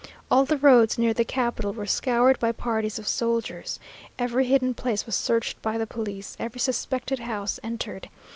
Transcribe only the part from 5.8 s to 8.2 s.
police; every suspected house entered.